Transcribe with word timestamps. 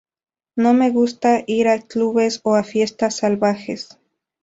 No 0.55 0.73
me 0.73 0.89
gusta 0.89 1.33
ir 1.45 1.67
a 1.67 1.79
clubes 1.79 2.41
o 2.43 2.55
a 2.55 2.63
fiestas 2.63 3.17
salvajes. 3.17 3.99